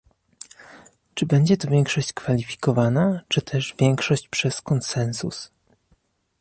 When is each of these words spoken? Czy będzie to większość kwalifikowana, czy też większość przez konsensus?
Czy 1.13 1.25
będzie 1.25 1.57
to 1.57 1.69
większość 1.69 2.13
kwalifikowana, 2.13 3.21
czy 3.27 3.41
też 3.41 3.75
większość 3.79 4.27
przez 4.27 4.61
konsensus? 4.61 5.51